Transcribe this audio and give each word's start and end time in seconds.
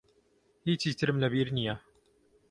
هیچی 0.67 0.89
ترم 0.97 1.17
لە 1.23 1.27
بیر 1.33 1.47
نییە. 1.57 1.75